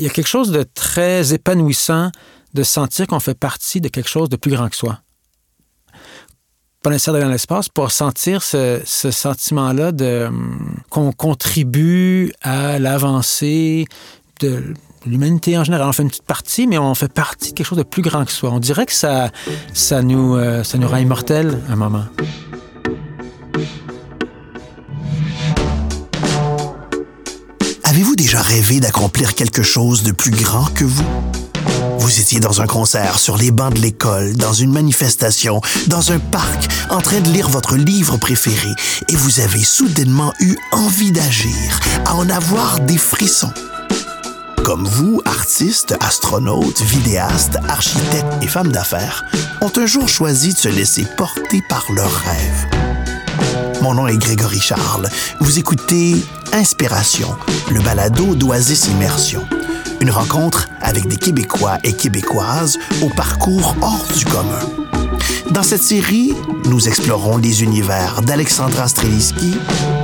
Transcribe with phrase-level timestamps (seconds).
[0.00, 2.10] il y a quelque chose de très épanouissant
[2.54, 5.00] de sentir qu'on fait partie de quelque chose de plus grand que soi.
[6.82, 13.84] Pas nécessairement dans l'espace, pour sentir ce, sentiment-là de hum, qu'on contribue à l'avancée
[14.40, 14.72] de
[15.04, 15.86] l'humanité en général.
[15.86, 18.24] On fait une petite partie, mais on fait partie de quelque chose de plus grand
[18.24, 18.50] que soi.
[18.50, 19.30] On dirait que ça,
[19.74, 22.04] ça, nous, euh, rend immortels un moment.
[28.00, 31.04] Avez-vous déjà rêvé d'accomplir quelque chose de plus grand que vous?
[31.98, 36.18] Vous étiez dans un concert, sur les bancs de l'école, dans une manifestation, dans un
[36.18, 38.70] parc, en train de lire votre livre préféré,
[39.10, 43.52] et vous avez soudainement eu envie d'agir, à en avoir des frissons.
[44.64, 49.26] Comme vous, artistes, astronautes, vidéastes, architectes et femmes d'affaires,
[49.60, 52.66] ont un jour choisi de se laisser porter par leurs rêves.
[53.82, 55.08] Mon nom est Grégory Charles.
[55.40, 56.16] Vous écoutez
[56.52, 57.36] Inspiration,
[57.70, 59.46] le balado d'Oasis Immersion
[60.00, 64.60] une rencontre avec des Québécois et Québécoises au parcours hors du commun.
[65.50, 66.32] Dans cette série,
[66.64, 69.56] nous explorons les univers d'Alexandra Streliski,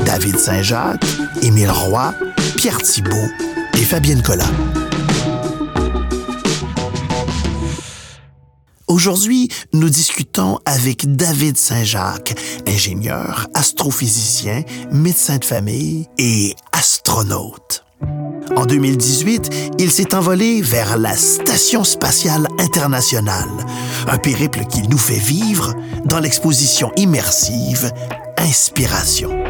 [0.04, 1.04] David Saint-Jacques,
[1.42, 2.14] Émile Roy,
[2.56, 3.30] Pierre Thibault
[3.74, 4.50] et Fabienne Collat.
[8.88, 12.34] Aujourd'hui, nous discutons avec David Saint-Jacques,
[12.68, 17.84] ingénieur, astrophysicien, médecin de famille et astronaute.
[18.54, 23.50] En 2018, il s'est envolé vers la Station spatiale internationale,
[24.06, 27.90] un périple qu'il nous fait vivre dans l'exposition immersive
[28.38, 29.45] Inspiration.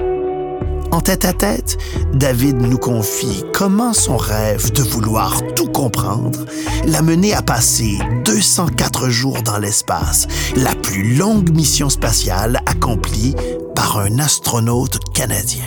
[0.97, 1.77] En tête-à-tête,
[2.15, 6.47] David nous confie comment son rêve de vouloir tout comprendre
[6.87, 13.35] l'a mené à passer 204 jours dans l'espace, la plus longue mission spatiale accomplie
[13.75, 15.67] par un astronaute canadien.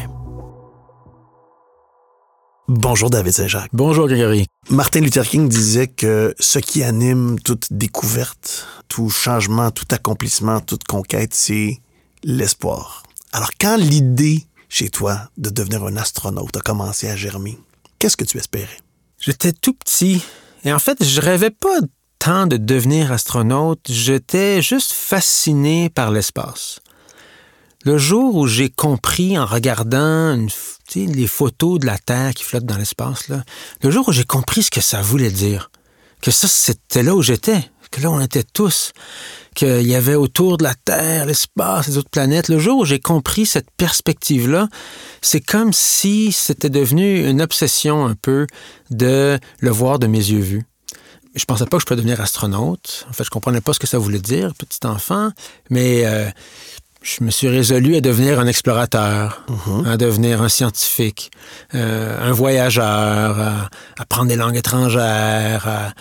[2.67, 3.69] Bonjour David Saint-Jacques.
[3.71, 4.47] Bonjour Grégory.
[4.71, 10.85] Martin Luther King disait que ce qui anime toute découverte, tout changement, tout accomplissement, toute
[10.85, 11.77] conquête, c'est
[12.23, 13.03] l'espoir.
[13.31, 17.57] Alors quand l'idée chez toi de devenir un astronaute a commencé à germer,
[17.97, 18.79] qu'est-ce que tu espérais?
[19.19, 20.23] J'étais tout petit
[20.63, 21.79] et en fait, je rêvais pas
[22.19, 26.79] tant de devenir astronaute, j'étais juste fasciné par l'espace.
[27.85, 30.37] Le jour où j'ai compris en regardant
[30.95, 33.29] les photos de la Terre qui flotte dans l'espace,
[33.81, 35.71] le jour où j'ai compris ce que ça voulait dire,
[36.21, 38.91] que ça, c'était là où j'étais, que là, on était tous,
[39.59, 42.99] qu'il y avait autour de la Terre, l'espace, les autres planètes, le jour où j'ai
[42.99, 44.69] compris cette perspective-là,
[45.21, 48.47] c'est comme si c'était devenu une obsession un peu
[48.89, 50.65] de le voir de mes yeux vus.
[51.35, 53.05] Je pensais pas que je pouvais devenir astronaute.
[53.09, 55.31] En fait, je comprenais pas ce que ça voulait dire, petit enfant,
[55.69, 56.29] mais euh,
[57.01, 59.87] je me suis résolu à devenir un explorateur, mhm.
[59.87, 61.31] à devenir un scientifique,
[61.75, 65.91] euh, un voyageur, à, apprendre des langues étrangères, à,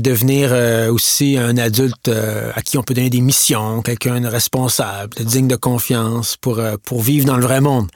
[0.00, 4.26] devenir euh, aussi un adulte euh, à qui on peut donner des missions, quelqu'un de
[4.26, 7.90] responsable, de digne de confiance pour, pour vivre dans le vrai monde.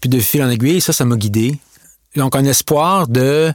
[0.00, 1.58] Puis de fil en aiguille, ça, ça m'a guidé.
[2.16, 3.52] Donc un espoir de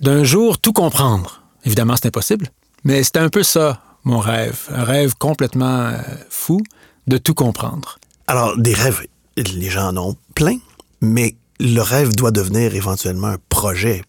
[0.00, 1.42] d'un jour tout comprendre.
[1.66, 2.48] Évidemment, c'est impossible,
[2.84, 4.60] mais c'était un peu ça, mon rêve.
[4.70, 5.92] Un rêve complètement
[6.30, 6.62] fou
[7.06, 7.98] de tout comprendre.
[8.26, 10.56] Alors, des rêves, les gens en ont plein,
[11.02, 14.02] mais le rêve doit devenir éventuellement un projet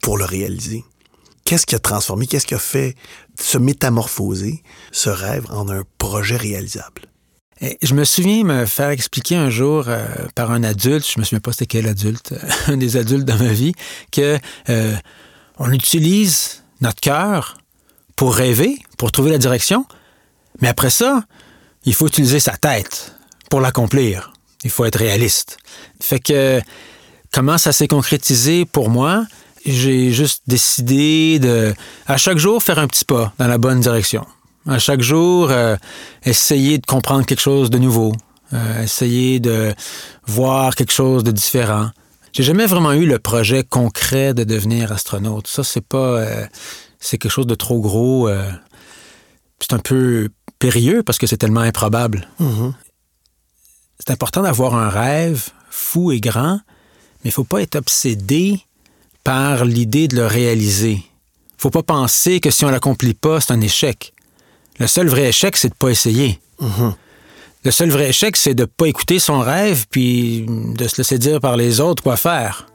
[0.00, 0.84] pour le réaliser.
[1.46, 2.96] Qu'est-ce qui a transformé, qu'est-ce qui a fait
[3.40, 7.02] se métamorphoser ce rêve en un projet réalisable?
[7.82, 11.40] je me souviens me faire expliquer un jour euh, par un adulte, je me souviens
[11.40, 12.34] pas c'était quel adulte,
[12.66, 13.72] un des adultes dans ma vie,
[14.12, 14.94] que euh,
[15.58, 17.56] on utilise notre cœur
[18.14, 19.86] pour rêver, pour trouver la direction,
[20.60, 21.24] mais après ça,
[21.84, 23.14] il faut utiliser sa tête
[23.48, 24.32] pour l'accomplir.
[24.64, 25.58] Il faut être réaliste.
[26.00, 26.60] Fait que
[27.32, 29.24] comment ça s'est concrétisé pour moi?
[29.66, 31.74] J'ai juste décidé de,
[32.06, 34.24] à chaque jour, faire un petit pas dans la bonne direction.
[34.68, 35.76] À chaque jour, euh,
[36.24, 38.12] essayer de comprendre quelque chose de nouveau,
[38.52, 39.74] euh, essayer de
[40.26, 41.90] voir quelque chose de différent.
[42.32, 45.48] J'ai jamais vraiment eu le projet concret de devenir astronaute.
[45.48, 46.46] Ça, c'est pas, euh,
[47.00, 48.28] c'est quelque chose de trop gros.
[49.60, 50.28] c'est un peu
[50.60, 52.28] périlleux parce que c'est tellement improbable.
[52.40, 52.72] Mm-hmm.
[53.98, 56.60] C'est important d'avoir un rêve fou et grand,
[57.24, 58.60] mais il faut pas être obsédé
[59.26, 61.02] par l'idée de le réaliser.
[61.58, 64.14] faut pas penser que si on l'accomplit pas, c'est un échec.
[64.78, 66.38] Le seul vrai échec, c'est de pas essayer.
[66.62, 66.92] Mm-hmm.
[67.64, 71.40] Le seul vrai échec, c'est de pas écouter son rêve puis de se laisser dire
[71.40, 72.68] par les autres quoi faire.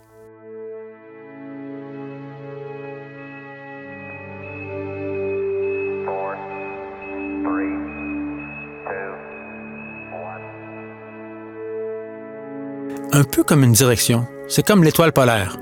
[13.13, 14.25] un peu comme une direction.
[14.47, 15.57] C'est comme l'étoile polaire.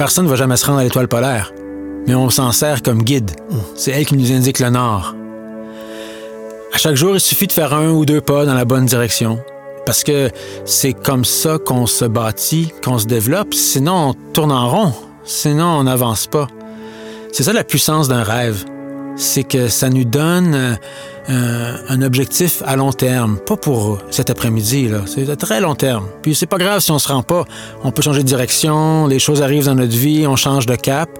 [0.00, 1.52] Personne ne va jamais se rendre à l'étoile polaire,
[2.06, 3.32] mais on s'en sert comme guide.
[3.74, 5.14] C'est elle qui nous indique le nord.
[6.72, 9.38] À chaque jour, il suffit de faire un ou deux pas dans la bonne direction.
[9.84, 10.30] Parce que
[10.64, 13.52] c'est comme ça qu'on se bâtit, qu'on se développe.
[13.52, 14.94] Sinon, on tourne en rond.
[15.24, 16.48] Sinon, on n'avance pas.
[17.30, 18.64] C'est ça la puissance d'un rêve.
[19.22, 20.78] C'est que ça nous donne
[21.28, 23.36] euh, un objectif à long terme.
[23.38, 25.00] Pas pour cet après-midi, là.
[25.06, 26.08] C'est à très long terme.
[26.22, 27.44] Puis c'est pas grave si on se rend pas.
[27.84, 31.10] On peut changer de direction, les choses arrivent dans notre vie, on change de cap.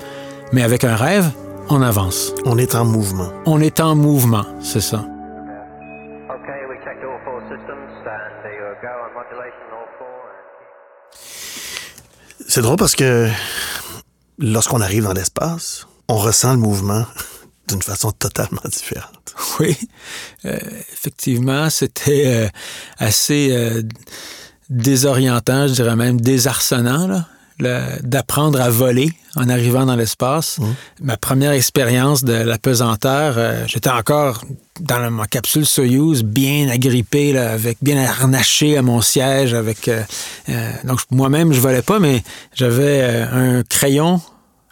[0.52, 1.26] Mais avec un rêve,
[1.68, 2.32] on avance.
[2.46, 3.28] On est en mouvement.
[3.44, 4.96] On est en mouvement, c'est ça.
[4.96, 5.06] Okay,
[6.70, 10.08] we checked all four systems and there you go on modulation all four.
[11.20, 11.20] and-
[12.48, 13.28] C'est drôle parce que
[14.38, 17.04] lorsqu'on arrive dans l'espace, on ressent le mouvement
[17.70, 19.14] d'une façon totalement différente.
[19.60, 19.76] Oui,
[20.44, 20.58] Euh,
[20.92, 22.48] effectivement, c'était euh,
[22.98, 23.82] assez euh,
[24.68, 27.24] désorientant, je dirais même désarçonnant,
[28.02, 30.58] d'apprendre à voler en arrivant dans l'espace.
[31.02, 33.36] Ma première expérience de la pesanteur,
[33.66, 34.42] j'étais encore
[34.80, 39.90] dans la- ma capsule Soyuz, bien agrippé, là, avec bien harnaché à mon siège, avec
[40.84, 42.22] donc moi-même je volais pas, mais
[42.54, 44.22] j'avais un crayon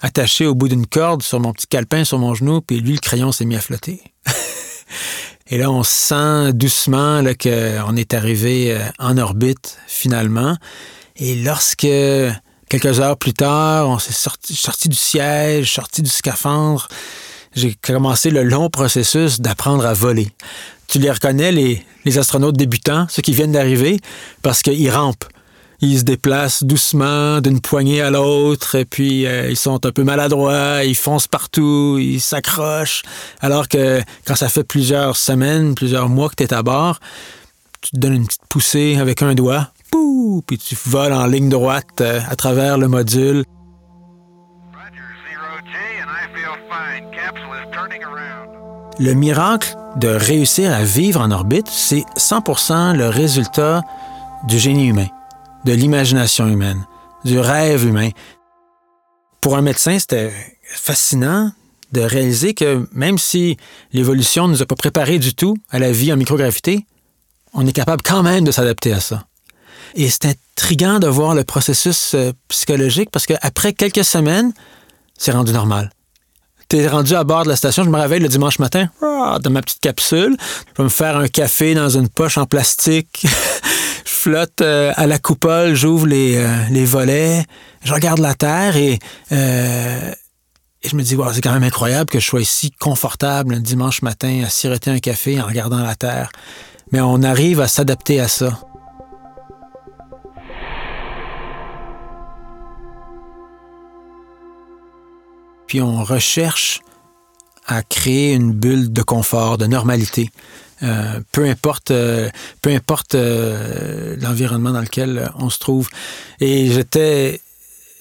[0.01, 3.01] attaché au bout d'une corde sur mon petit calepin sur mon genou, puis lui le
[3.01, 4.03] crayon s'est mis à flotter.
[5.51, 10.57] Et là, on sent doucement qu'on est arrivé euh, en orbite finalement.
[11.17, 11.89] Et lorsque,
[12.69, 16.89] quelques heures plus tard, on s'est sorti, sorti du siège, sorti du scaphandre,
[17.55, 20.29] j'ai commencé le long processus d'apprendre à voler.
[20.87, 24.01] Tu les reconnais, les, les astronautes débutants, ceux qui viennent d'arriver,
[24.43, 25.25] parce qu'ils rampent.
[25.81, 30.03] Ils se déplacent doucement d'une poignée à l'autre, et puis euh, ils sont un peu
[30.03, 33.03] maladroits, ils foncent partout, ils s'accrochent.
[33.41, 36.99] Alors que quand ça fait plusieurs semaines, plusieurs mois que tu es à bord,
[37.81, 41.49] tu te donnes une petite poussée avec un doigt, pou, puis tu voles en ligne
[41.49, 43.45] droite euh, à travers le module.
[49.01, 53.83] Le miracle de réussir à vivre en orbite, c'est 100% le résultat
[54.49, 55.07] du génie humain,
[55.69, 56.87] de l'imagination humaine,
[57.27, 58.09] du rêve humain.
[59.43, 60.33] Pour un médecin, c'était
[60.65, 61.53] fascinant
[61.93, 63.59] de réaliser que même si
[63.93, 66.87] l'évolution ne nous a pas préparés du tout à la vie en microgravité,
[67.53, 69.27] on est capable quand même de s'adapter à ça.
[69.95, 74.55] Et c'est intriguant de voir le processus euh, psychologique parce qu'après quelques semaines,
[75.19, 75.91] c'est rendu normal.
[76.69, 79.51] T'es rendu à bord de la station, je me réveille le dimanche matin, ah, dans
[79.51, 80.35] ma petite capsule.
[80.69, 83.27] Je vais me faire un café dans une poche en plastique.
[84.09, 87.45] je flotte euh, à la coupole, j'ouvre les, euh, les volets,
[87.85, 88.99] je regarde la Terre et,
[89.33, 90.13] euh,
[90.83, 93.61] et je me dis, wow, c'est quand même incroyable que je sois ici confortable un
[93.61, 96.31] dimanche matin à siroter un café en regardant la Terre.
[96.91, 98.59] Mais on arrive à s'adapter à ça.
[105.69, 106.81] puis on recherche
[107.67, 110.31] à créer une bulle de confort, de normalité.
[110.83, 112.31] Euh, peu importe, euh,
[112.63, 115.89] peu importe euh, l'environnement dans lequel on se trouve.
[116.41, 117.41] Et j'étais,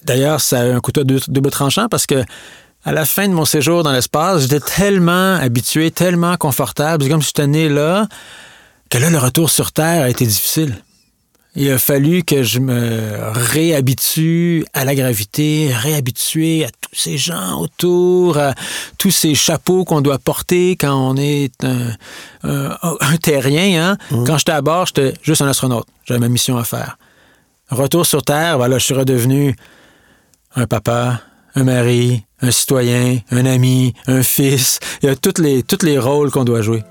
[0.04, 2.24] d'ailleurs, ça a un couteau double, tranchant parce que
[2.84, 7.22] à la fin de mon séjour dans l'espace, j'étais tellement habitué, tellement confortable, c'est comme
[7.22, 8.06] si j'étais né là,
[8.88, 10.76] que là, le retour sur Terre a été difficile.
[11.56, 17.60] Il a fallu que je me réhabitue à la gravité, réhabituer à tous ces gens
[17.60, 18.54] autour, à
[18.96, 21.92] tous ces chapeaux qu'on doit porter quand on est un,
[22.44, 23.96] un, un terrien.
[24.10, 24.24] Hein?
[24.26, 25.86] Quand j'étais à bord, j'étais juste un astronaute.
[26.04, 26.98] J'avais ma mission à faire.
[27.70, 29.54] Retour sur Terre, voilà, je suis redevenu
[30.54, 31.20] un papa,
[31.54, 34.80] un mari, un citoyen, un ami, un fils.
[35.02, 36.82] Il y a tous les, tous les rôles qu'on doit jouer.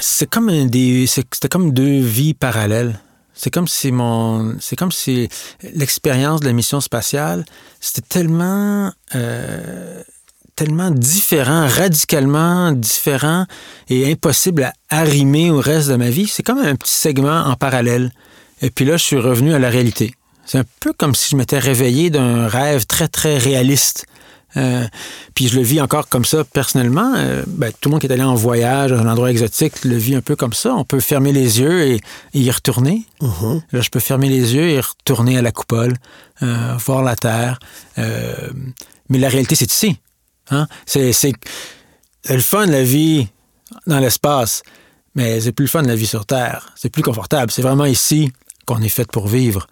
[0.00, 3.00] C'est comme des c'était comme deux vies parallèles.
[3.34, 5.28] C'est comme si mon c'est comme si
[5.74, 7.44] l'expérience de la mission spatiale
[7.80, 10.02] c'était tellement euh,
[10.56, 13.46] tellement différent radicalement différent
[13.88, 16.26] et impossible à arrimer au reste de ma vie.
[16.26, 18.12] C'est comme un petit segment en parallèle.
[18.60, 20.14] Et puis là je suis revenu à la réalité.
[20.44, 24.04] C'est un peu comme si je m'étais réveillé d'un rêve très très réaliste
[24.56, 24.86] euh,
[25.34, 27.14] puis je le vis encore comme ça personnellement.
[27.16, 29.96] Euh, ben, tout le monde qui est allé en voyage, à un endroit exotique, le
[29.96, 30.74] vit un peu comme ça.
[30.74, 32.00] On peut fermer les yeux et,
[32.34, 33.04] et y retourner.
[33.20, 33.62] Mhm.
[33.72, 35.94] Là, je peux fermer les yeux et retourner à la coupole,
[36.42, 37.58] euh, voir la Terre.
[37.96, 39.98] Mais la réalité, c'est ici.
[40.50, 40.66] Hein?
[40.86, 41.12] C'est
[42.28, 43.28] le fun, la vie
[43.86, 44.62] dans l'espace,
[45.14, 46.72] mais c'est plus le fun, la vie sur Terre.
[46.76, 47.50] C'est plus confortable.
[47.50, 48.32] C'est vraiment ici
[48.66, 49.66] qu'on est fait pour vivre.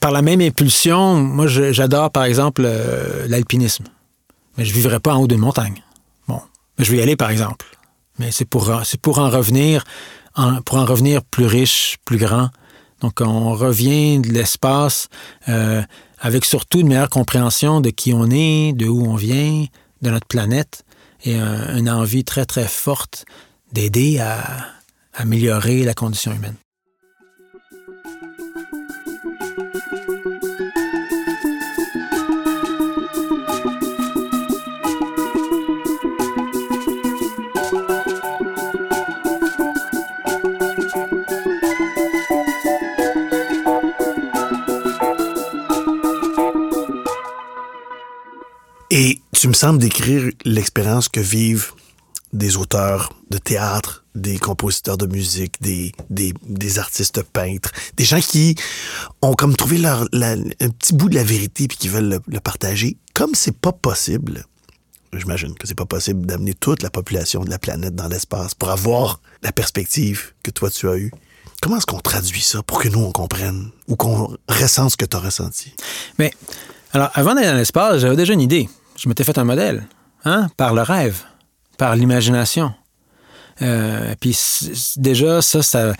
[0.00, 3.84] Par la même impulsion, moi j'adore par exemple euh, l'alpinisme.
[4.56, 5.82] Mais je ne vivrai pas en haut d'une montagne.
[6.28, 6.40] Bon,
[6.78, 7.66] mais je vais y aller par exemple.
[8.18, 8.68] Mais c'est pour,
[10.78, 12.50] en revenir plus riche, plus grand.
[13.00, 15.08] Donc, on revient de l'espace
[15.48, 15.82] euh,
[16.18, 19.64] avec surtout une meilleure compréhension de qui on est, de où on vient,
[20.02, 20.84] de notre planète,
[21.24, 23.24] et un- une envie très, très forte
[23.72, 24.66] d'aider à
[25.14, 26.56] améliorer la condition humaine.
[49.40, 51.72] Tu me sembles décrire l'expérience que vivent
[52.34, 58.20] des auteurs de théâtre, des compositeurs de musique, des, des, des artistes peintres, des gens
[58.20, 58.54] qui
[59.22, 62.38] ont comme trouvé leur, un petit bout de la vérité puis qui veulent le, le
[62.38, 62.98] partager.
[63.14, 64.44] Comme c'est pas possible,
[65.14, 68.68] j'imagine que c'est pas possible d'amener toute la population de la planète dans l'espace pour
[68.68, 71.12] avoir la perspective que toi tu as eue.
[71.62, 75.06] Comment est-ce qu'on traduit ça pour que nous on comprenne ou qu'on ressente ce que
[75.06, 75.74] tu as ressenti?
[76.18, 76.30] Mais,
[76.92, 78.68] alors, avant d'aller dans l'espace, j'avais déjà une idée.
[79.02, 79.86] Je m'étais fait un modèle,
[80.26, 81.22] hein, par le rêve,
[81.78, 82.74] par l'imagination.
[83.62, 84.38] Euh, puis
[84.96, 85.94] déjà, ça, ça,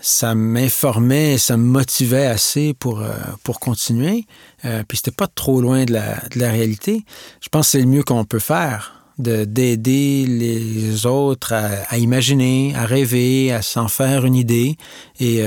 [0.00, 3.12] ça m'informait, ça me motivait assez pour, euh,
[3.44, 4.26] pour continuer.
[4.64, 7.04] Euh, puis c'était pas trop loin de la, de la réalité.
[7.40, 11.98] Je pense que c'est le mieux qu'on peut faire, de- d'aider les autres à, à
[11.98, 14.76] imaginer, à rêver, à s'en faire une idée.
[15.20, 15.44] Et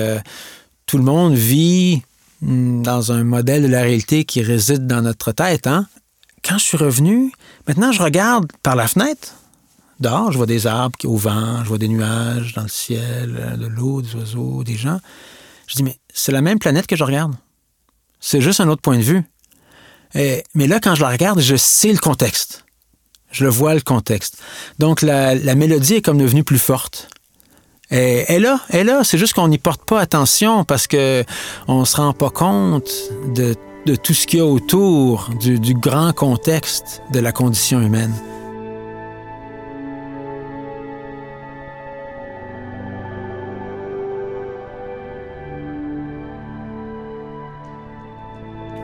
[0.86, 2.04] tout le monde vit
[2.42, 5.68] mm, dans un modèle de la réalité qui réside dans notre tête.
[5.68, 5.88] Hein?
[6.48, 7.32] Quand je suis revenu,
[7.68, 9.34] maintenant je regarde par la fenêtre.
[10.00, 13.56] Dehors, je vois des arbres au vent, je vois des nuages dans le ciel, euh,
[13.56, 15.00] de l'eau, des oiseaux, des gens.
[15.68, 17.34] Je dis, mais c'est la même planète que je regarde.
[18.20, 19.24] C'est juste un autre point de vue.
[20.14, 22.66] Mais là, quand je la regarde, je sais le contexte.
[23.32, 24.38] Je vois le contexte.
[24.80, 27.10] Donc, la, la mélodie est comme devenue plus forte.
[27.92, 29.04] Et, elle là, elle est là.
[29.04, 31.24] C'est juste qu'on n'y porte pas attention parce que
[31.68, 32.90] on se rend pas compte
[33.34, 38.14] de, de tout ce qu'il y a autour du, grand contexte de la condition humaine.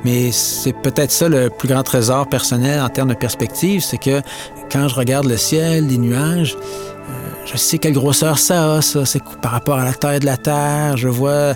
[0.04, 4.22] Mais c'est peut-être ça le plus grand trésor personnel en termes de perspective, c'est que
[4.72, 9.06] quand je regarde le ciel, les nuages, euh, je sais quelle grosseur ça a, ça.
[9.06, 10.98] C'est par rapport à la taille de la Terre.
[10.98, 11.54] Je vois.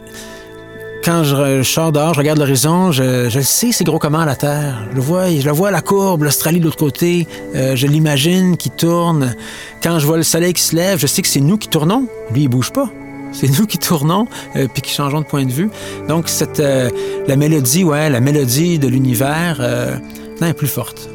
[1.06, 4.88] Quand je, sors dehors, je regarde l'horizon, je, le sais, c'est gros comment la Terre.
[4.90, 7.28] Je le vois, je le vois la courbe, l'Australie de l'autre côté.
[7.54, 9.36] Euh, je l'imagine qui tourne.
[9.84, 12.08] Quand je vois le soleil qui se lève, je sais que c'est nous qui tournons.
[12.32, 12.90] Lui, il bouge pas.
[13.34, 15.70] C'est nous qui tournons euh, puis qui changeons de point de vue.
[16.08, 16.90] Donc, cette, euh,
[17.28, 19.98] la mélodie, ouais, la mélodie de l'univers euh,
[20.42, 21.10] est plus forte.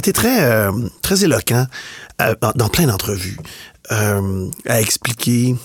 [0.00, 1.66] Étais très, euh, très éloquent
[2.22, 3.36] euh, dans, plein d'entrevues
[3.92, 5.56] euh, à expliquer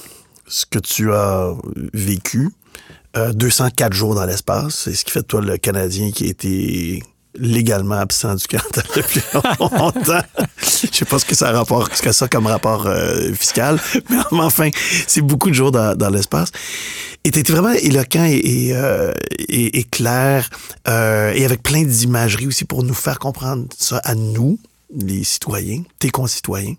[0.46, 1.54] ce que tu as
[1.94, 2.50] vécu.
[3.15, 6.27] Euh, 204 jours dans l'espace, c'est ce qui fait de toi le Canadien qui a
[6.27, 7.01] été
[7.38, 9.92] légalement absent du Canada depuis longtemps.
[10.60, 13.34] Je sais pas ce que ça a rapport, ce que ça a comme rapport euh,
[13.34, 14.70] fiscal, mais enfin,
[15.08, 16.50] c'est beaucoup de jours dans, dans l'espace.
[17.24, 19.12] Et tu vraiment éloquent et, et, euh,
[19.50, 20.50] et- et clair,
[20.88, 24.60] euh, et avec plein d'imagerie aussi pour nous faire comprendre ça à nous,
[24.96, 26.75] les citoyens, tes concitoyens.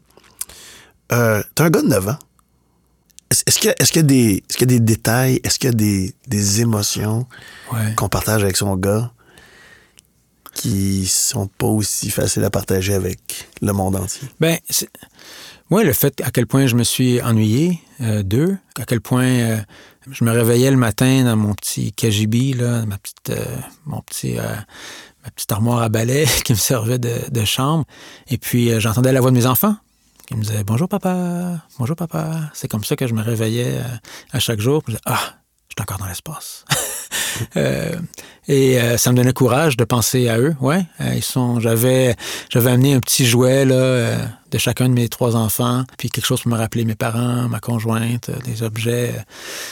[1.13, 2.19] Euh, T'es un gars de 9 ans.
[3.31, 5.69] Est-ce qu'il y, a- est-ce qu'il y est-ce qu'il y a des détails, est-ce qu'il
[5.69, 7.27] y a des, des émotions
[7.73, 7.93] Ouais.
[7.97, 9.11] qu'on partage avec son gars?
[10.57, 14.27] Qui sont pas aussi faciles à partager avec le monde entier?
[14.41, 14.57] Ben,
[15.71, 19.27] moi, le fait à quel point je me suis ennuyé euh, d'eux, à quel point
[19.27, 19.59] euh,
[20.11, 23.45] je me réveillais le matin dans mon petit KGB, là, ma petite, euh,
[23.85, 27.85] mon petit, ma petite armoire à balai qui me servait de, de chambre,
[28.29, 29.77] et puis j'entendais la voix de mes enfants
[30.27, 32.51] qui me disaient bonjour papa, bonjour papa.
[32.53, 33.79] C'est comme ça que je me réveillais
[34.33, 34.83] à chaque jour.
[34.87, 35.21] Disais, ah,
[35.69, 36.65] je suis encore dans l'espace.
[37.57, 37.93] Euh,
[38.49, 40.55] et euh, ça me donnait courage de penser à eux.
[40.61, 41.59] Ouais, euh, ils sont.
[41.59, 42.14] J'avais,
[42.49, 44.16] j'avais amené un petit jouet là euh,
[44.52, 47.59] de chacun de mes trois enfants, puis quelque chose pour me rappeler mes parents, ma
[47.59, 49.12] conjointe, des objets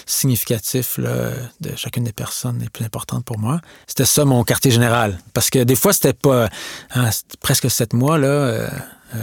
[0.06, 1.30] significatifs là,
[1.60, 3.60] de chacune des personnes les plus importantes pour moi.
[3.86, 6.48] C'était ça mon quartier général, parce que des fois c'était pas
[6.94, 8.68] hein, presque sept mois là.
[9.14, 9.18] Euh,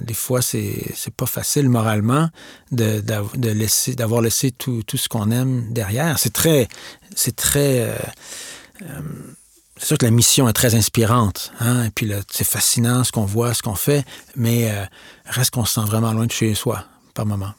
[0.00, 2.28] des fois, c'est pas facile moralement
[2.72, 6.18] de, d'av- de d'avoir laissé tout, tout ce qu'on aime derrière.
[6.18, 6.68] C'est très,
[7.14, 7.96] c'est très, euh,
[8.82, 9.00] euh,
[9.76, 13.24] c'est sûr que la mission est très inspirante, hein, et puis c'est fascinant ce qu'on
[13.26, 14.04] voit, ce qu'on fait,
[14.36, 14.70] mais
[15.26, 16.84] reste qu'on se sent vraiment loin de chez soi
[17.14, 17.52] par moment.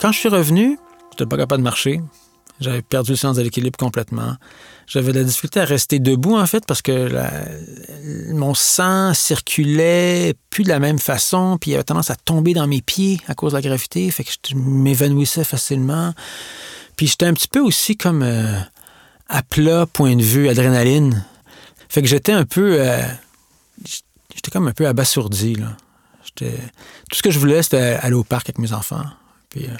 [0.00, 0.78] Quand je suis revenu,
[1.10, 2.00] j'étais pas capable de marcher.
[2.60, 4.36] J'avais perdu le sens de l'équilibre complètement.
[4.86, 7.10] J'avais de la difficulté à rester debout, en fait, parce que
[8.32, 12.66] mon sang circulait plus de la même façon, puis il avait tendance à tomber dans
[12.66, 16.14] mes pieds à cause de la gravité, fait que je m'évanouissais facilement.
[16.96, 18.58] Puis j'étais un petit peu aussi comme euh,
[19.28, 21.24] à plat, point de vue, adrénaline.
[21.88, 22.80] Fait que j'étais un peu...
[22.80, 23.02] euh,
[24.34, 25.76] j'étais comme un peu abasourdi, là.
[26.36, 29.04] Tout ce que je voulais, c'était aller au parc avec mes enfants,
[29.56, 29.76] puis euh,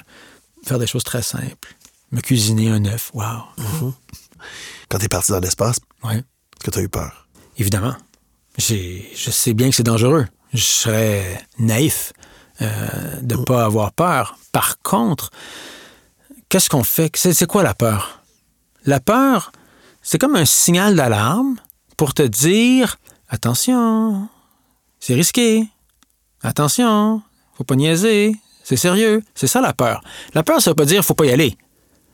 [0.63, 1.75] faire des choses très simples.
[2.11, 3.43] Me cuisiner un œuf, wow.
[4.89, 6.17] Quand t'es parti dans l'espace, Ouais.
[6.17, 7.27] est-ce que t'as eu peur?
[7.57, 7.95] Évidemment.
[8.57, 10.25] Je sais bien que c'est dangereux.
[10.53, 12.13] Je serais naïf
[12.61, 14.37] euh, de ne pas avoir peur.
[14.51, 15.29] Par contre,
[16.49, 17.11] qu'est-ce qu'on fait?
[17.15, 18.21] C'est c'est quoi la peur?
[18.85, 19.51] La peur,
[20.01, 21.57] c'est comme un signal d'alarme
[21.97, 22.97] pour te dire
[23.29, 24.29] attention,
[24.99, 25.67] c'est risqué.
[26.41, 27.21] Attention,
[27.57, 28.35] faut pas niaiser.
[28.67, 29.23] C'est sérieux.
[29.33, 30.01] C'est ça la peur.
[30.33, 31.55] La peur, ça veut pas dire faut pas y aller.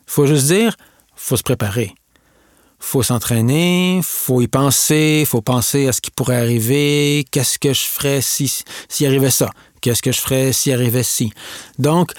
[0.05, 0.75] faut juste dire
[1.15, 1.95] faut se préparer
[2.79, 7.83] faut s'entraîner, faut y penser, faut penser à ce qui pourrait arriver, qu'est-ce que je
[7.83, 8.53] ferais si
[8.89, 11.31] s'il arrivait ça, qu'est-ce que je ferais s'il arrivait ci?
[11.79, 12.11] Donc,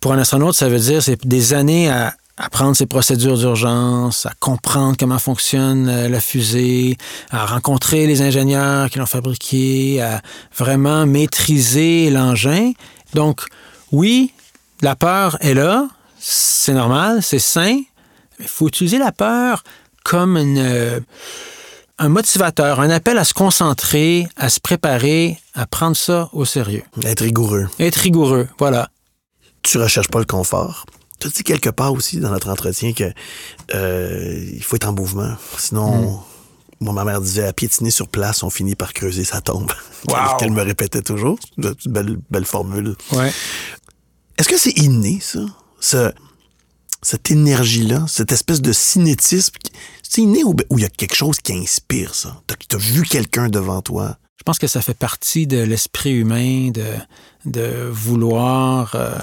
[0.00, 4.32] pour un astronaute, ça veut dire c'est des années à apprendre ses procédures d'urgence, à
[4.40, 6.96] comprendre comment fonctionne euh, la fusée,
[7.30, 10.20] à rencontrer les ingénieurs qui l'ont fabriqué, à
[10.56, 12.72] vraiment maîtriser l'engin.
[13.14, 13.42] Donc,
[13.92, 14.32] oui,
[14.82, 17.80] la peur est là, c'est normal, c'est sain,
[18.38, 19.62] mais il faut utiliser la peur
[20.04, 21.00] comme une, euh,
[21.98, 26.84] un motivateur, un appel à se concentrer, à se préparer, à prendre ça au sérieux.
[27.02, 27.68] Être rigoureux.
[27.78, 28.88] Être rigoureux, voilà.
[29.62, 30.86] Tu recherches pas le confort.
[31.20, 33.12] Tu as dit quelque part aussi dans notre entretien que
[33.74, 35.34] euh, il faut être en mouvement.
[35.58, 36.20] Sinon,
[36.80, 39.70] moi, ma mère disait à piétiner sur place, on finit par creuser sa tombe.
[40.08, 40.36] Qu'elle- Wow.
[40.38, 41.38] Qu'elle me répétait toujours.
[41.60, 42.94] C'est une belle, belle formule.
[43.12, 43.32] Ouais.
[44.38, 45.40] Est-ce que c'est inné, ça?
[45.80, 46.12] Ce-
[47.02, 49.54] cette énergie-là, cette espèce de cinétisme,
[50.02, 52.40] c'est inné ou il y a quelque chose qui inspire ça?
[52.68, 54.16] Tu as vu quelqu'un devant toi?
[54.36, 56.84] Je pense que ça fait partie de l'esprit humain de,
[57.44, 59.18] de vouloir, euh,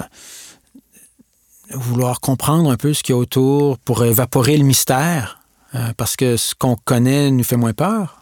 [1.72, 5.40] vouloir comprendre un peu ce qu'il y a autour pour évaporer le mystère,
[5.76, 8.18] euh, parce que ce qu'on connaît nous fait moins peur.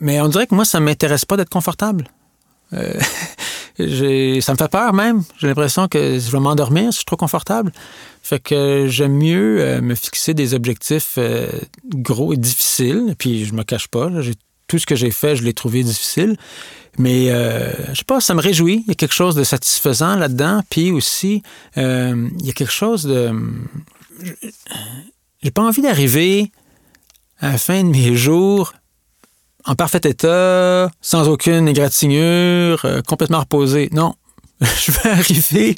[0.00, 2.08] Mais on dirait que moi, ça ne m'intéresse pas d'être confortable.
[2.72, 2.98] Euh,
[4.40, 5.22] ça me fait peur même.
[5.38, 7.72] J'ai l'impression que je vais m'endormir si je suis trop confortable.
[8.22, 11.18] Fait que j'aime mieux euh, me fixer des objectifs
[11.86, 13.14] gros et difficiles.
[13.18, 14.08] Puis je me cache pas.
[14.66, 16.36] tout ce que j'ai fait, je l'ai trouvé difficile.
[16.96, 18.82] Mais euh, je sais pas, ça me réjouit.
[18.86, 20.62] Il y a quelque chose de satisfaisant là-dedans.
[20.70, 21.42] Puis aussi,
[21.76, 23.32] il y a quelque chose de.
[25.42, 26.50] J'ai pas envie d'arriver
[27.44, 28.72] à la fin de mes jours
[29.66, 33.90] en parfait état, sans aucune égratignure, euh, complètement reposé.
[33.92, 34.14] Non.
[34.60, 35.74] Je vais arriver,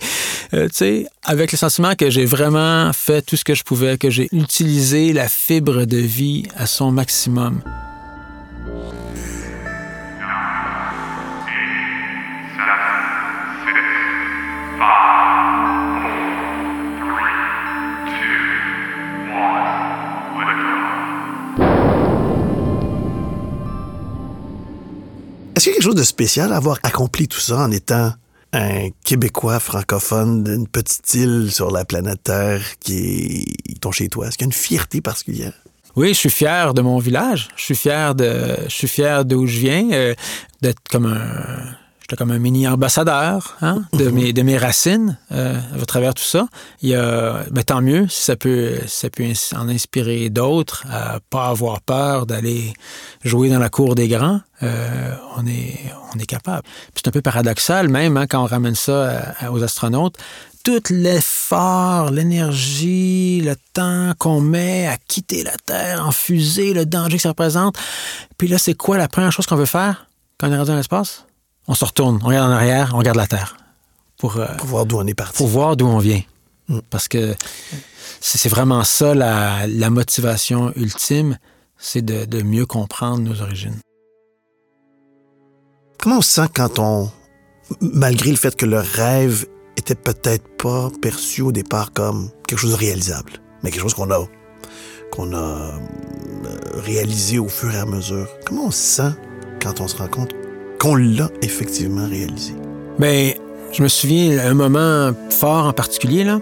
[0.54, 3.96] euh, tu sais, avec le sentiment que j'ai vraiment fait tout ce que je pouvais,
[3.98, 7.62] que j'ai utilisé la fibre de vie à son maximum.
[25.56, 28.12] Est-ce qu'il y a quelque chose de spécial à avoir accompli tout ça en étant
[28.52, 34.26] un Québécois francophone d'une petite île sur la planète Terre qui est ton chez toi?
[34.26, 35.54] Est-ce qu'il y a une fierté particulière?
[35.96, 37.48] Oui, je suis fier de mon village.
[37.56, 40.14] Je suis fier de, je suis fier d'où je viens, euh,
[40.60, 41.74] d'être comme un,
[42.08, 46.22] j'étais comme un mini ambassadeur hein, de mes, de mes racines euh, à travers tout
[46.22, 46.46] ça.
[46.80, 49.24] Il y a, ben, tant mieux si ça peut, si ça peut
[49.56, 52.72] en inspirer d'autres à pas avoir peur d'aller
[53.24, 54.40] jouer dans la cour des grands.
[54.62, 55.80] Euh, on est,
[56.14, 56.62] on est capable.
[56.94, 59.08] C'est un peu paradoxal même hein, quand on ramène ça
[59.40, 60.16] à- à- aux astronautes
[60.62, 67.16] tout l'effort, l'énergie, le temps qu'on met à quitter la Terre en fusée, le danger
[67.18, 67.76] que ça représente.
[68.36, 70.06] Puis là, c'est quoi la première chose qu'on veut faire
[70.38, 71.24] quand on est rendu dans l'espace?
[71.68, 73.56] On se retourne, on regarde en arrière, on regarde la Terre
[74.18, 75.36] pour, euh, Pour voir d'où on est parti.
[75.36, 76.22] pour voir d'où on vient.
[76.68, 76.78] Mm.
[76.90, 77.34] Parce que
[78.20, 81.38] c'est vraiment ça la, la motivation ultime,
[81.78, 83.78] c'est de, de mieux comprendre nos origines.
[85.98, 87.10] Comment on se sent quand on,
[87.80, 92.70] malgré le fait que le rêve était peut-être pas perçu au départ comme quelque chose
[92.72, 94.24] de réalisable, mais quelque chose qu'on a,
[95.10, 95.78] qu'on a euh,
[96.74, 98.28] réalisé au fur et à mesure.
[98.44, 99.12] Comment on se sent
[99.60, 100.32] quand on se rend compte
[100.78, 102.54] qu'on l'a effectivement réalisé?
[102.98, 103.32] Ben,
[103.72, 106.40] je me souviens un moment fort en particulier, là.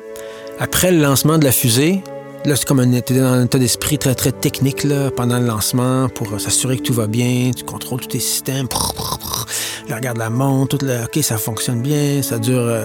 [0.60, 2.02] Après le lancement de la fusée,
[2.44, 5.46] là, c'est comme un, t'es dans un état d'esprit très, très technique, là, pendant le
[5.46, 9.46] lancement, pour s'assurer que tout va bien, tu contrôles tous tes systèmes, brrr.
[9.88, 12.84] Là, regarde la montre, OK, ça fonctionne bien, ça dure euh,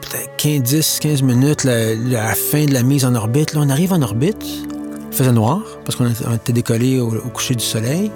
[0.00, 3.52] peut-être 15, 10, 15 minutes, la, fin de la mise en orbite.
[3.54, 4.44] Là, on arrive en orbite.
[4.44, 8.10] Il faisait noir parce qu'on était- on était décollé au, coucher du soleil.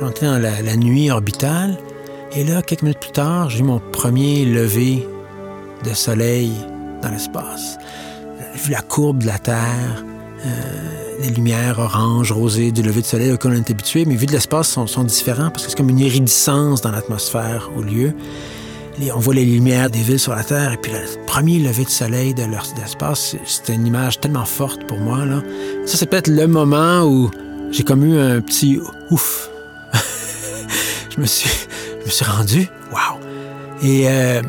[0.00, 1.76] On était dans la nuit orbitale.
[2.32, 5.06] Et là, quelques minutes plus tard, j'ai eu mon premier lever
[5.84, 6.52] de soleil
[7.02, 7.78] dans l'espace.
[8.54, 10.04] J'ai vu la courbe de la Terre,
[10.44, 14.26] euh, les lumières orange, rosées du lever de soleil auquel on est habitué, mais vu
[14.26, 18.14] de l'espace, sont, sont différents parce que c'est comme une iridescence dans l'atmosphère au lieu.
[19.14, 21.88] On voit les lumières des villes sur la Terre, et puis le premier lever de
[21.88, 22.42] soleil de
[22.80, 25.24] l'espace, c'était une image tellement forte pour moi.
[25.24, 25.40] Là.
[25.86, 27.30] Ça, c'est peut-être le moment où
[27.70, 29.48] j'ai comme eu un petit ouf.
[31.10, 31.48] je, me suis,
[32.08, 32.68] me suis rendu.
[32.90, 33.20] Wow!
[33.82, 34.42] Et euh,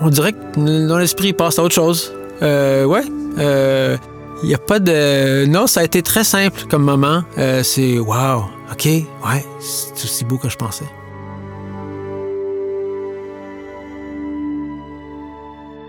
[0.00, 2.12] on dirait que dans l'esprit passe à autre chose.
[2.42, 3.04] Euh, ouais.
[3.38, 3.96] Euh,
[4.42, 5.46] Il n'y a pas de.
[5.46, 7.22] Non, ça a été très simple comme moment.
[7.38, 10.84] Euh, c'est wow, OK, ouais, c'est aussi beau que je pensais.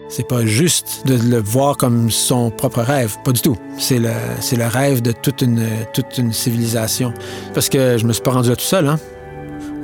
[0.07, 3.57] C'est pas juste de le voir comme son propre rêve, pas du tout.
[3.79, 4.11] C'est le,
[4.41, 7.11] c'est le rêve de toute une, toute une civilisation.
[7.55, 8.99] Parce que je me suis pas rendu là tout seul, hein.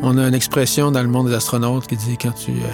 [0.02, 2.68] On a une expression dans le monde des astronautes qui dit quand tu, euh,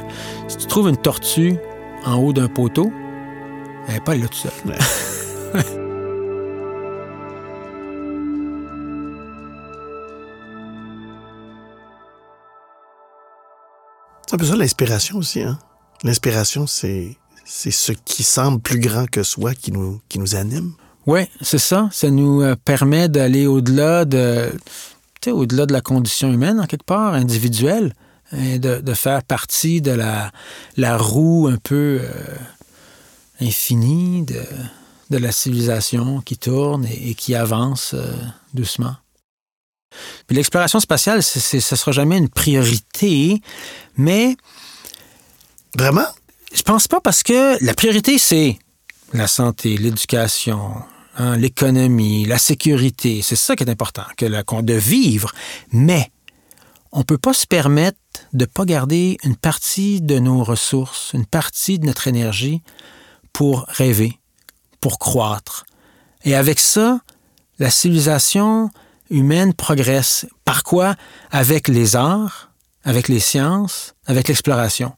[0.47, 1.57] si tu trouves une tortue
[2.05, 2.91] en haut d'un poteau,
[3.87, 4.51] elle n'est pas là tout seul.
[14.27, 15.41] C'est un peu ça l'inspiration aussi.
[15.43, 15.59] Hein?
[16.03, 20.73] L'inspiration, c'est, c'est ce qui semble plus grand que soi qui nous, qui nous anime.
[21.05, 21.89] Oui, c'est ça.
[21.91, 24.51] Ça nous euh, permet d'aller au-delà de,
[25.31, 27.93] au-delà de la condition humaine, en quelque part, individuelle,
[28.35, 30.31] et de, de faire partie de la,
[30.77, 32.35] la roue un peu euh,
[33.39, 34.41] infinie de,
[35.11, 38.13] de la civilisation qui tourne et, et qui avance euh,
[38.53, 38.95] doucement.
[40.27, 43.41] Puis l'exploration spatiale, c'est, ça sera jamais une priorité,
[43.95, 44.35] mais
[45.77, 46.07] Vraiment?
[46.53, 48.57] je pense pas parce que la priorité, c'est
[49.13, 50.73] la santé, l'éducation,
[51.15, 53.21] hein, l'économie, la sécurité.
[53.21, 55.31] C'est ça qui est important, que la- de vivre.
[55.71, 56.11] Mais
[56.91, 57.97] on peut pas se permettre
[58.33, 62.61] de pas garder une partie de nos ressources, une partie de notre énergie
[63.33, 64.19] pour rêver,
[64.79, 65.65] pour croître.
[66.23, 66.99] Et avec ça,
[67.59, 68.69] la civilisation
[69.09, 70.25] humaine progresse.
[70.45, 70.95] Par quoi?
[71.31, 72.51] Avec les arts,
[72.83, 74.93] avec les sciences, avec l'exploration.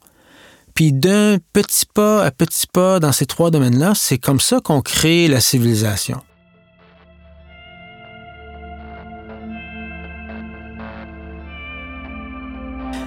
[0.77, 4.81] Puis d'un petit pas à petit pas dans ces trois domaines-là, c'est comme ça qu'on
[4.81, 6.21] crée la civilisation.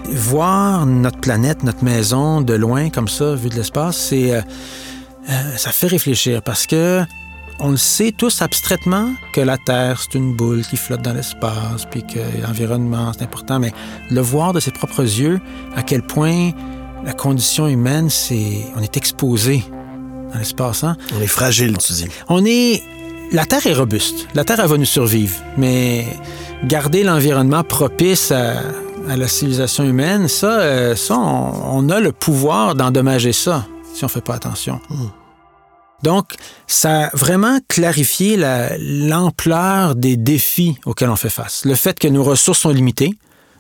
[0.09, 4.41] Voir notre planète, notre maison de loin comme ça, vu de l'espace, c'est euh,
[5.29, 7.05] euh, ça fait réfléchir parce que
[7.61, 11.85] on le sait tous abstraitement que la Terre, c'est une boule qui flotte dans l'espace,
[11.89, 13.73] puis que l'environnement, c'est important, mais
[14.11, 15.41] le voir de ses propres yeux,
[15.77, 16.51] à quel point
[17.05, 18.65] la condition humaine, c'est.
[18.77, 19.65] On est exposé
[20.33, 20.85] dans l'espace.
[20.85, 20.97] Hein?
[21.17, 22.07] On est fragile, tu dis.
[22.29, 22.83] On est.
[23.33, 24.27] La Terre est robuste.
[24.35, 25.37] La Terre, elle va nous survivre.
[25.57, 26.05] Mais
[26.65, 28.55] garder l'environnement propice à,
[29.09, 34.05] à la civilisation humaine, ça, euh, ça on, on a le pouvoir d'endommager ça si
[34.05, 34.81] on ne fait pas attention.
[36.03, 36.35] Donc,
[36.67, 41.65] ça a vraiment clarifié la- l'ampleur des défis auxquels on fait face.
[41.65, 43.13] Le fait que nos ressources sont limitées.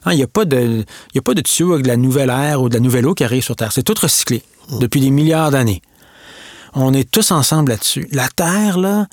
[0.05, 0.85] Hein, Il n'y a, pas de-
[1.15, 3.15] y a pas de tuyau avec de la nouvelle air ou de la nouvelle eau
[3.15, 3.73] qui arrive sur Terre.
[3.73, 4.43] C'est tout recyclé
[4.81, 5.83] depuis des milliards d'années.
[6.75, 8.07] On est tous ensemble là-dessus.
[8.13, 9.07] La Terre, là,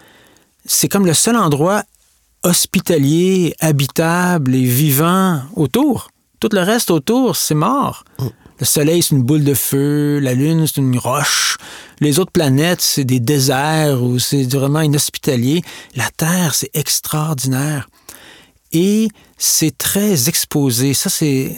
[0.66, 1.84] c'est comme le seul endroit
[2.44, 6.10] hospitalier, habitable et vivant autour.
[6.40, 8.04] Tout le reste autour, c'est mort.
[8.60, 10.20] Le Soleil, c'est une boule de feu.
[10.20, 11.58] La Lune, c'est une roche.
[12.00, 15.64] Les autres planètes, c'est des déserts ou c'est vraiment inhospitalier.
[15.96, 17.90] La Terre, c'est extraordinaire.
[18.72, 20.94] Et c'est très exposé.
[20.94, 21.56] Ça, c'est,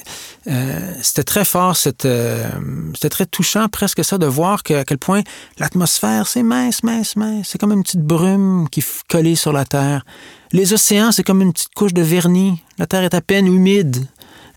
[0.47, 1.77] euh, c'était très fort.
[1.77, 2.49] Cette, euh,
[2.93, 5.21] c'était très touchant presque ça de voir à quel point
[5.57, 7.47] l'atmosphère, c'est mince, mince, mince.
[7.49, 10.05] C'est comme une petite brume qui est collée sur la Terre.
[10.51, 12.61] Les océans, c'est comme une petite couche de vernis.
[12.77, 14.05] La Terre est à peine humide.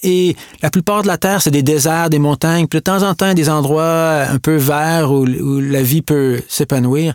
[0.02, 2.66] Et la plupart de la Terre, c'est des déserts, des montagnes.
[2.66, 7.14] Puis de temps en temps, des endroits un peu verts où, la vie peut s'épanouir.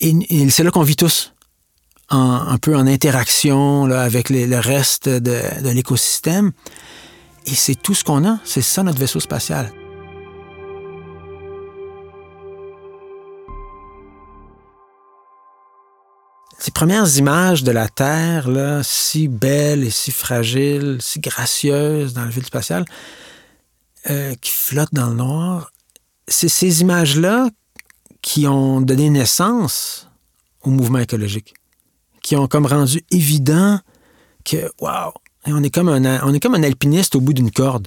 [0.00, 0.14] Et
[0.50, 1.32] c'est là qu'on vit tous,
[2.10, 6.52] un peu en interaction là, avec le reste de, de l'écosystème.
[7.46, 8.38] Et c'est tout ce qu'on a.
[8.44, 9.72] C'est ça notre vaisseau spatial.
[16.58, 22.24] Ces premières images de la Terre, là, si belle et si fragile, si gracieuse dans
[22.24, 22.84] le vide spatial,
[24.10, 25.70] euh, qui flotte dans le noir,
[26.26, 27.50] c'est ces images-là
[28.20, 30.08] qui ont donné naissance
[30.62, 31.54] au mouvement écologique,
[32.26, 33.78] qui ont comme rendu évident
[34.44, 35.12] que, waouh,
[35.46, 37.86] on est comme un, on est comme un alpiniste au bout d'une corde.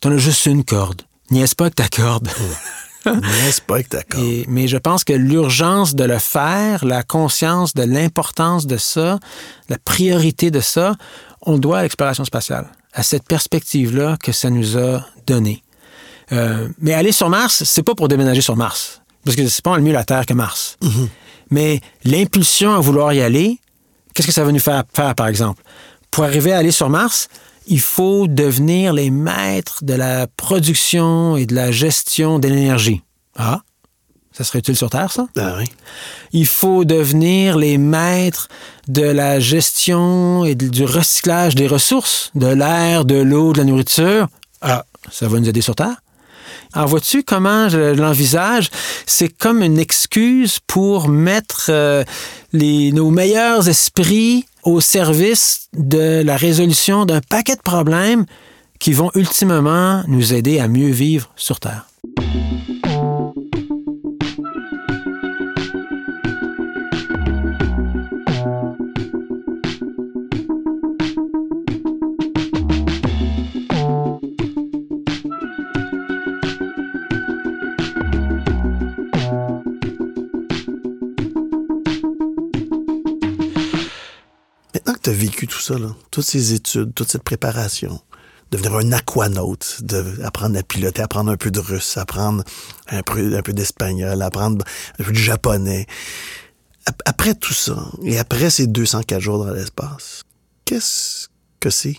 [0.00, 1.02] T'en as juste une corde.
[1.32, 2.28] Niaise pas avec ta corde.
[3.06, 4.20] N'est-ce pas que d'accord?
[4.22, 9.18] Et- mais je pense que l'urgence de le faire, la conscience de l'importance de ça,
[9.68, 10.94] la priorité de ça,
[11.42, 15.64] on le doit à l'exploration spatiale, à cette perspective-là que ça nous a donné.
[16.30, 19.76] Euh, mais aller sur Mars, c'est pas pour déménager sur Mars, parce que c'est pas
[19.78, 20.76] mieux la Terre que Mars.
[21.50, 23.58] Mais l'impulsion à vouloir y aller,
[24.20, 25.62] qu'est-ce que ça va nous faire faire, par exemple?
[26.10, 27.28] Pour arriver à aller sur Mars,
[27.66, 33.00] il faut devenir les maîtres de la production et de la gestion de l'énergie.
[33.38, 33.62] Ah,
[34.32, 35.26] ça serait utile sur Terre, ça?
[35.38, 35.64] Ah oui.
[36.32, 38.48] Il faut devenir les maîtres
[38.88, 43.64] de la gestion et de- du recyclage des ressources, de l'air, de l'eau, de la
[43.64, 44.28] nourriture.
[44.60, 45.96] Ah, ça va nous aider sur Terre?
[46.72, 48.70] Alors, vois-tu comment je l'envisage?
[49.06, 52.04] C'est comme une excuse pour mettre euh,
[52.52, 58.24] nos meilleurs esprits au service de la résolution d'un paquet de problèmes
[58.78, 61.86] qui vont ultimement nous aider à mieux vivre sur Terre.
[85.12, 88.00] Vécu tout ça, là, toutes ces études, toute cette préparation,
[88.50, 92.42] devenir un aquanaute, de, apprendre à piloter, apprendre un peu de russe, apprendre
[92.88, 94.64] un peu, un peu d'espagnol, apprendre
[94.98, 95.86] un peu de japonais.
[96.86, 100.22] Ap- Après tout ça, et après ces 204 jours dans l'espace,
[100.64, 101.28] qu'est-ce
[101.60, 101.96] que c'est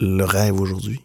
[0.00, 1.00] le rêve aujourd'hui?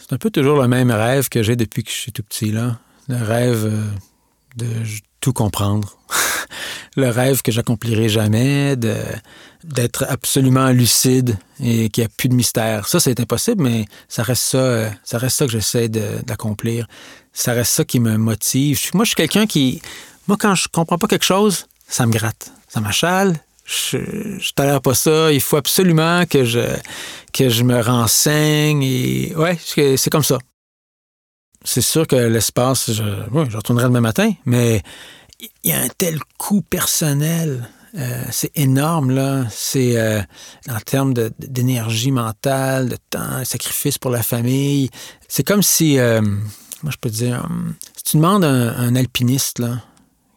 [0.00, 2.52] C'est un peu toujours le même rêve que j'ai depuis que je suis tout petit,
[2.52, 2.78] là.
[3.08, 3.84] Le rêve euh,
[4.56, 4.66] de
[5.20, 5.98] tout comprendre.
[6.96, 12.86] le rêve que j'accomplirai jamais, d'être absolument lucide et qu'il n'y a plus de mystère.
[12.86, 16.86] Ça, c'est impossible, mais ça reste ça, euh, ça reste ça que j'essaie d'accomplir.
[17.32, 18.80] Ça reste ça qui me motive.
[18.94, 19.82] Moi, je suis quelqu'un qui...
[20.28, 22.52] Moi, quand je comprends pas quelque chose, ça me gratte.
[22.68, 23.36] Ça m'achale.
[23.64, 25.32] Je, je tolère pas ça.
[25.32, 26.60] Il faut absolument que je,
[27.32, 28.82] que je me renseigne.
[28.82, 30.38] Et ouais, c'est comme ça.
[31.64, 34.82] C'est sûr que l'espace, je retournerai demain matin, mais
[35.62, 37.68] il y a un tel coût personnel.
[37.96, 39.44] euh, c'est énorme, là.
[39.50, 40.20] C'est euh,
[40.68, 44.90] en termes d'énergie mentale, de temps, de sacrifice pour la famille.
[45.28, 46.20] C'est comme si, euh,
[46.82, 49.82] moi je peux te dire, hum, si tu demandes à un, alpiniste là,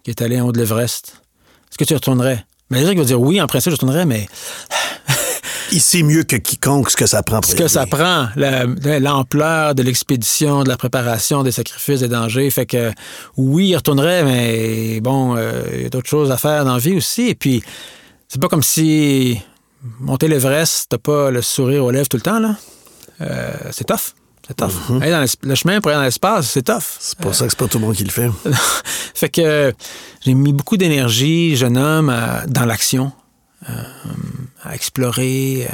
[0.04, 1.22] qui est allé en haut de l'Everest,
[1.70, 2.46] est-ce que tu retournerais?
[2.70, 4.28] Ben, il va dire oui, en principe, je retournerais, mais
[5.72, 8.66] Il sait mieux que quiconque ce que ça prend pour ce que ça prend, la-
[9.00, 12.50] l'ampleur de l'expédition, de la préparation, des sacrifices, des dangers.
[12.50, 12.92] Fait que
[13.36, 16.80] oui, il retournerait, mais bon, euh, il y a d'autres choses à faire dans la
[16.80, 17.28] vie aussi.
[17.28, 17.62] Et puis,
[18.28, 19.40] c'est pas comme si
[20.00, 22.56] monter l'Everest, t'as pas le sourire aux lèvres tout le temps, là.
[23.22, 24.14] Euh, c'est tough.
[24.48, 24.72] C'est tough.
[25.02, 26.84] Aller dans le chemin pour aller dans l'espace, c'est tough.
[27.00, 28.30] C'est pour ça que c'est pas tout le monde qui le fait.
[29.14, 29.74] fait que
[30.24, 33.12] j'ai mis beaucoup d'énergie, jeune homme, à- dans l'action,
[34.64, 35.68] à explorer,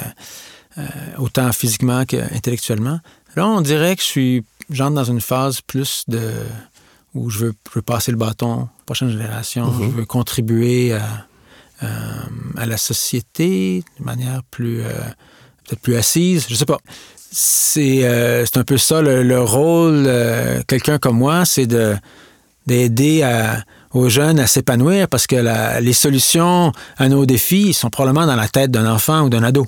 [0.77, 0.83] euh, euh,
[1.17, 2.99] autant physiquement qu'intellectuellement.
[3.35, 6.31] Là, on dirait que je suis, j'entre dans une phase plus de
[7.15, 11.03] où je veux, je veux passer le bâton aux prochaines générations, je veux contribuer à,
[11.83, 11.87] euh,
[12.57, 14.91] à la société de manière plus, euh,
[15.67, 16.79] peut-être plus assise, je sais pas.
[17.31, 21.95] C'est euh, un peu ça le, le rôle, euh, quelqu'un comme moi, c'est de
[22.65, 27.89] d'aider à- aux jeunes à s'épanouir parce que la- les solutions à nos défis sont
[27.89, 29.67] probablement dans la tête d'un enfant ou d'un ado.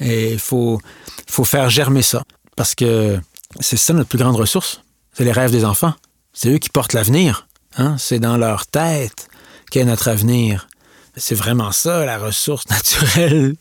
[0.00, 0.80] Et il faut,
[1.28, 2.22] faut faire germer ça
[2.56, 3.18] parce que
[3.60, 4.82] c'est ça notre plus grande ressource.
[5.14, 5.94] C'est les rêves des enfants.
[6.32, 7.46] C'est eux qui portent l'avenir.
[7.78, 7.96] hein.
[7.98, 9.28] C'est dans leur tête
[9.70, 10.68] qu'est notre avenir.
[11.16, 13.54] C'est vraiment ça, la ressource naturelle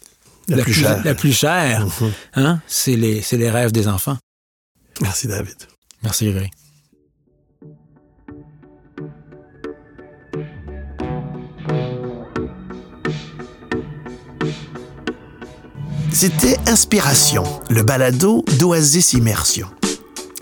[0.50, 1.02] La plus chère.
[1.04, 1.86] La plus chère.
[1.86, 2.12] Mhm.
[2.36, 2.60] hein.
[2.68, 4.18] C'est les, les rêves des enfants.
[5.02, 5.56] Merci, David.
[6.04, 6.52] Merci, Grégory.
[16.20, 19.68] C'était Inspiration, le balado d'Oasis Immersion.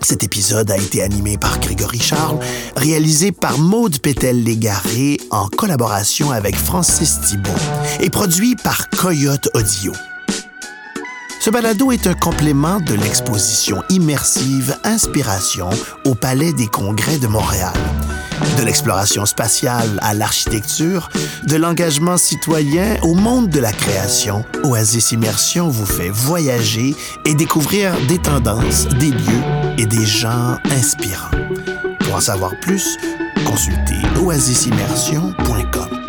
[0.00, 2.38] Cet épisode a été animé par Grégory Charles,
[2.76, 7.50] réalisé par Maude Pétel-Légaré en collaboration avec Francis Thibault
[8.00, 9.92] et produit par Coyote Audio.
[11.40, 15.68] Ce balado est un complément de l'exposition immersive Inspiration
[16.06, 17.74] au Palais des Congrès de Montréal.
[18.58, 21.08] De l'exploration spatiale à l'architecture,
[21.44, 26.94] de l'engagement citoyen au monde de la création, Oasis Immersion vous fait voyager
[27.24, 29.44] et découvrir des tendances, des lieux
[29.78, 31.30] et des gens inspirants.
[32.00, 32.96] Pour en savoir plus,
[33.44, 36.05] consultez oasisimmersion.com.